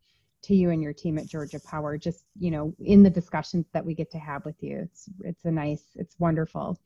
to 0.42 0.54
you 0.54 0.70
and 0.70 0.82
your 0.82 0.92
team 0.92 1.18
at 1.18 1.26
Georgia 1.26 1.61
Power. 1.61 1.99
Just 1.99 2.25
you 2.38 2.50
know, 2.50 2.75
in 2.80 3.02
the 3.02 3.11
discussions 3.11 3.66
that 3.73 3.85
we 3.85 3.94
get 3.94 4.11
to 4.12 4.18
have 4.18 4.44
with 4.44 4.62
you, 4.62 4.78
it's 4.78 5.09
it's 5.25 5.44
a 5.44 5.50
nice, 5.50 5.85
it's 5.97 6.18
wonderful. 6.18 6.78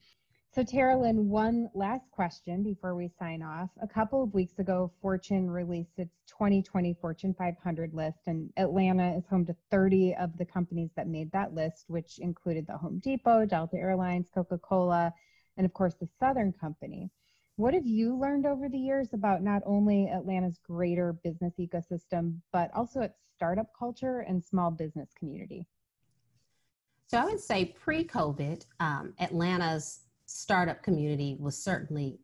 So, 0.54 0.62
Teralyn, 0.62 1.24
one 1.24 1.68
last 1.74 2.08
question 2.12 2.62
before 2.62 2.94
we 2.94 3.10
sign 3.18 3.42
off. 3.42 3.70
A 3.82 3.88
couple 3.88 4.22
of 4.22 4.32
weeks 4.32 4.60
ago, 4.60 4.92
Fortune 5.02 5.50
released 5.50 5.98
its 5.98 6.14
2020 6.28 6.94
Fortune 7.00 7.34
500 7.36 7.92
list, 7.92 8.18
and 8.28 8.52
Atlanta 8.56 9.16
is 9.16 9.26
home 9.26 9.44
to 9.46 9.56
30 9.72 10.14
of 10.14 10.38
the 10.38 10.44
companies 10.44 10.90
that 10.94 11.08
made 11.08 11.32
that 11.32 11.54
list, 11.54 11.86
which 11.88 12.20
included 12.20 12.68
the 12.68 12.76
Home 12.76 13.00
Depot, 13.00 13.44
Delta 13.46 13.76
Airlines, 13.76 14.28
Coca 14.32 14.56
Cola, 14.58 15.12
and 15.56 15.66
of 15.66 15.72
course 15.72 15.94
the 15.94 16.08
Southern 16.20 16.52
Company. 16.52 17.10
What 17.56 17.72
have 17.74 17.86
you 17.86 18.18
learned 18.18 18.46
over 18.46 18.68
the 18.68 18.78
years 18.78 19.12
about 19.12 19.42
not 19.42 19.62
only 19.64 20.08
Atlanta's 20.08 20.58
greater 20.58 21.12
business 21.12 21.54
ecosystem, 21.60 22.38
but 22.52 22.70
also 22.74 23.00
its 23.00 23.20
startup 23.34 23.68
culture 23.78 24.20
and 24.20 24.42
small 24.42 24.72
business 24.72 25.10
community? 25.16 25.64
So, 27.06 27.18
I 27.18 27.26
would 27.26 27.40
say 27.40 27.66
pre 27.66 28.04
COVID, 28.04 28.64
um, 28.80 29.14
Atlanta's 29.20 30.00
startup 30.26 30.82
community 30.82 31.36
was 31.38 31.56
certainly 31.56 32.18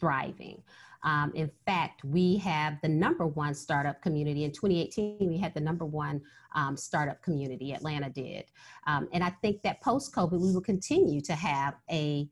thriving. 0.00 0.60
Um, 1.04 1.30
in 1.34 1.50
fact, 1.66 2.02
we 2.02 2.38
have 2.38 2.80
the 2.82 2.88
number 2.88 3.26
one 3.26 3.54
startup 3.54 4.02
community. 4.02 4.44
In 4.44 4.50
2018, 4.50 5.28
we 5.28 5.36
had 5.38 5.54
the 5.54 5.60
number 5.60 5.84
one 5.84 6.20
um, 6.54 6.76
startup 6.76 7.22
community, 7.22 7.74
Atlanta 7.74 8.08
did. 8.08 8.46
Um, 8.86 9.08
and 9.12 9.22
I 9.22 9.30
think 9.42 9.62
that 9.62 9.82
post 9.82 10.14
COVID, 10.14 10.40
we 10.40 10.52
will 10.52 10.62
continue 10.62 11.20
to 11.20 11.34
have 11.34 11.74
a 11.90 12.28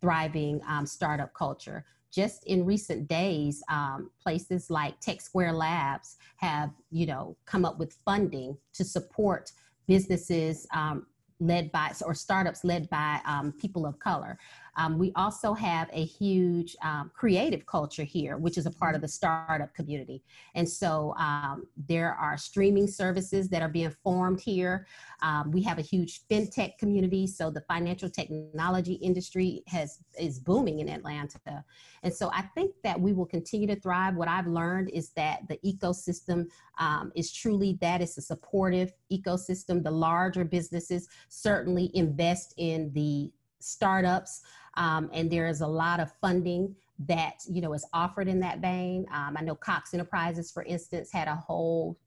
thriving 0.00 0.60
um, 0.68 0.86
startup 0.86 1.32
culture. 1.34 1.84
Just 2.12 2.44
in 2.44 2.64
recent 2.64 3.08
days, 3.08 3.62
um, 3.68 4.10
places 4.22 4.70
like 4.70 4.98
Tech 5.00 5.20
Square 5.20 5.52
Labs 5.52 6.16
have, 6.36 6.70
you 6.90 7.06
know, 7.06 7.36
come 7.44 7.64
up 7.64 7.78
with 7.78 7.92
funding 8.04 8.56
to 8.74 8.84
support 8.84 9.52
businesses 9.86 10.66
um, 10.74 11.06
led 11.40 11.70
by 11.72 11.92
or 12.04 12.14
startups 12.14 12.64
led 12.64 12.88
by 12.88 13.20
um, 13.26 13.52
people 13.60 13.86
of 13.86 13.98
color. 13.98 14.38
Um, 14.76 14.98
we 14.98 15.12
also 15.16 15.54
have 15.54 15.88
a 15.92 16.04
huge 16.04 16.76
um, 16.82 17.10
creative 17.14 17.66
culture 17.66 18.04
here, 18.04 18.36
which 18.36 18.58
is 18.58 18.66
a 18.66 18.70
part 18.70 18.94
of 18.94 19.00
the 19.00 19.08
startup 19.08 19.74
community. 19.74 20.22
And 20.54 20.68
so 20.68 21.14
um, 21.18 21.66
there 21.88 22.14
are 22.14 22.36
streaming 22.36 22.86
services 22.86 23.48
that 23.48 23.62
are 23.62 23.68
being 23.68 23.94
formed 24.04 24.40
here. 24.40 24.86
Um, 25.22 25.50
we 25.50 25.62
have 25.62 25.78
a 25.78 25.82
huge 25.82 26.22
fintech 26.30 26.78
community, 26.78 27.26
so 27.26 27.50
the 27.50 27.62
financial 27.62 28.10
technology 28.10 28.94
industry 28.94 29.62
has 29.66 29.98
is 30.18 30.38
booming 30.38 30.80
in 30.80 30.88
Atlanta. 30.88 31.64
And 32.02 32.12
so 32.12 32.30
I 32.32 32.42
think 32.54 32.74
that 32.84 33.00
we 33.00 33.12
will 33.12 33.26
continue 33.26 33.66
to 33.68 33.80
thrive. 33.80 34.14
What 34.14 34.28
I've 34.28 34.46
learned 34.46 34.90
is 34.90 35.10
that 35.10 35.40
the 35.48 35.58
ecosystem 35.64 36.46
um, 36.78 37.12
is 37.14 37.32
truly 37.32 37.78
that 37.80 38.02
it's 38.02 38.18
a 38.18 38.22
supportive 38.22 38.92
ecosystem. 39.10 39.82
The 39.82 39.90
larger 39.90 40.44
businesses 40.44 41.08
certainly 41.28 41.90
invest 41.94 42.54
in 42.58 42.92
the 42.92 43.30
startups 43.60 44.42
um, 44.76 45.10
and 45.12 45.30
there 45.30 45.46
is 45.46 45.60
a 45.60 45.66
lot 45.66 46.00
of 46.00 46.12
funding 46.20 46.74
that 46.98 47.34
you 47.48 47.60
know 47.60 47.72
is 47.74 47.86
offered 47.92 48.28
in 48.28 48.40
that 48.40 48.60
vein. 48.60 49.06
Um, 49.12 49.36
I 49.38 49.42
know 49.42 49.54
Cox 49.54 49.92
Enterprises, 49.92 50.50
for 50.50 50.62
instance, 50.62 51.10
had 51.12 51.28
a 51.28 51.34
whole 51.34 51.98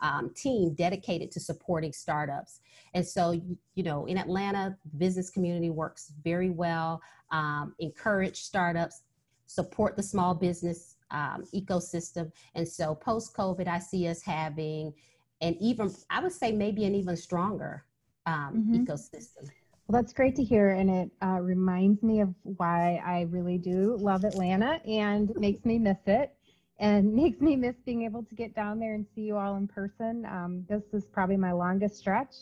um, 0.00 0.30
team 0.36 0.74
dedicated 0.74 1.30
to 1.32 1.40
supporting 1.40 1.92
startups. 1.92 2.60
And 2.94 3.06
so, 3.06 3.32
you 3.74 3.82
know, 3.82 4.06
in 4.06 4.18
Atlanta, 4.18 4.76
the 4.84 4.98
business 4.98 5.30
community 5.30 5.70
works 5.70 6.12
very 6.22 6.50
well, 6.50 7.00
um, 7.30 7.74
encourage 7.78 8.42
startups, 8.42 9.02
support 9.46 9.96
the 9.96 10.02
small 10.02 10.34
business 10.34 10.96
um, 11.10 11.44
ecosystem. 11.54 12.30
And 12.54 12.66
so, 12.68 12.94
post 12.94 13.34
COVID, 13.34 13.68
I 13.68 13.78
see 13.78 14.06
us 14.08 14.22
having 14.22 14.92
an 15.40 15.56
even, 15.60 15.92
I 16.10 16.20
would 16.20 16.32
say, 16.32 16.52
maybe 16.52 16.84
an 16.84 16.94
even 16.94 17.16
stronger 17.16 17.84
um, 18.26 18.66
mm-hmm. 18.68 18.84
ecosystem. 18.84 19.48
Well, 19.88 20.02
that's 20.02 20.12
great 20.12 20.34
to 20.34 20.42
hear, 20.42 20.70
and 20.70 20.90
it 20.90 21.10
uh, 21.22 21.38
reminds 21.40 22.02
me 22.02 22.20
of 22.20 22.34
why 22.42 23.00
I 23.06 23.22
really 23.30 23.56
do 23.56 23.96
love 24.00 24.24
Atlanta 24.24 24.80
and 24.84 25.32
makes 25.36 25.64
me 25.64 25.78
miss 25.78 25.98
it 26.06 26.34
and 26.80 27.14
makes 27.14 27.40
me 27.40 27.54
miss 27.54 27.76
being 27.84 28.02
able 28.02 28.24
to 28.24 28.34
get 28.34 28.52
down 28.52 28.80
there 28.80 28.94
and 28.94 29.06
see 29.14 29.20
you 29.20 29.36
all 29.36 29.54
in 29.54 29.68
person. 29.68 30.26
Um, 30.26 30.64
this 30.68 30.82
is 30.92 31.06
probably 31.06 31.36
my 31.36 31.52
longest 31.52 31.98
stretch, 31.98 32.34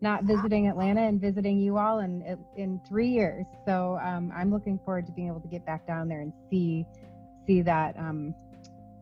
not 0.00 0.24
visiting 0.24 0.66
Atlanta 0.66 1.02
and 1.02 1.20
visiting 1.20 1.60
you 1.60 1.76
all 1.76 1.98
in 1.98 2.38
in 2.56 2.80
three 2.88 3.08
years. 3.08 3.44
So 3.66 3.98
um, 4.02 4.32
I'm 4.34 4.50
looking 4.50 4.80
forward 4.82 5.04
to 5.08 5.12
being 5.12 5.28
able 5.28 5.40
to 5.40 5.48
get 5.48 5.66
back 5.66 5.86
down 5.86 6.08
there 6.08 6.22
and 6.22 6.32
see 6.48 6.86
see 7.46 7.60
that 7.60 7.98
um, 7.98 8.34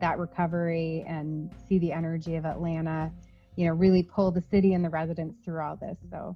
that 0.01 0.19
recovery 0.19 1.05
and 1.07 1.49
see 1.69 1.79
the 1.79 1.93
energy 1.93 2.35
of 2.35 2.45
Atlanta. 2.45 3.13
You 3.55 3.67
know, 3.67 3.73
really 3.73 4.03
pull 4.03 4.29
the 4.29 4.43
city 4.51 4.73
and 4.73 4.83
the 4.83 4.89
residents 4.89 5.37
through 5.45 5.61
all 5.61 5.77
this. 5.77 5.97
So 6.11 6.35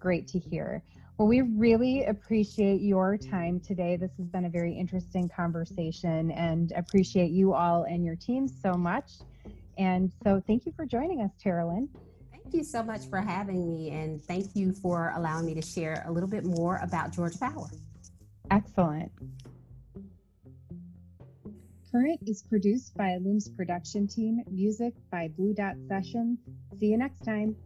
great 0.00 0.26
to 0.28 0.38
hear. 0.38 0.82
Well, 1.18 1.28
we 1.28 1.42
really 1.42 2.04
appreciate 2.06 2.80
your 2.80 3.18
time 3.18 3.60
today. 3.60 3.96
This 3.96 4.10
has 4.16 4.26
been 4.26 4.46
a 4.46 4.48
very 4.48 4.72
interesting 4.72 5.28
conversation 5.28 6.30
and 6.30 6.72
appreciate 6.72 7.30
you 7.30 7.52
all 7.52 7.84
and 7.84 8.04
your 8.04 8.16
team 8.16 8.48
so 8.48 8.72
much. 8.72 9.12
And 9.76 10.10
so 10.24 10.42
thank 10.46 10.64
you 10.64 10.72
for 10.74 10.86
joining 10.86 11.20
us, 11.20 11.30
Teralyn. 11.44 11.88
Thank 12.32 12.54
you 12.54 12.64
so 12.64 12.82
much 12.82 13.02
for 13.10 13.20
having 13.20 13.70
me 13.70 13.90
and 13.90 14.24
thank 14.24 14.56
you 14.56 14.72
for 14.72 15.12
allowing 15.14 15.44
me 15.44 15.54
to 15.54 15.62
share 15.62 16.02
a 16.08 16.10
little 16.10 16.28
bit 16.28 16.44
more 16.44 16.80
about 16.82 17.12
Georgia 17.12 17.38
Power. 17.38 17.68
Excellent. 18.50 19.12
Current 21.92 22.20
is 22.26 22.42
produced 22.42 22.96
by 22.96 23.14
Illume's 23.14 23.48
production 23.48 24.06
team, 24.06 24.42
music 24.50 24.94
by 25.10 25.28
Blue 25.36 25.52
Dot 25.52 25.74
Sessions. 25.86 26.38
See 26.78 26.86
you 26.86 26.96
next 26.96 27.20
time. 27.24 27.56